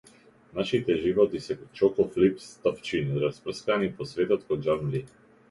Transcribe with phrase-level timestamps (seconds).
[0.53, 5.07] Нашите животи се чоко флипс топчиња, распрскани по светот ко џамлии.